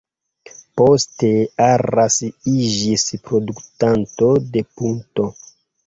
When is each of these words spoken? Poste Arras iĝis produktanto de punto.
Poste 0.79 1.29
Arras 1.67 2.17
iĝis 2.55 3.07
produktanto 3.31 4.35
de 4.53 4.69
punto. 4.81 5.33